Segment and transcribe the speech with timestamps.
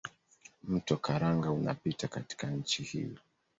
[0.63, 3.15] Mto Karanga unapita katika nchi hii.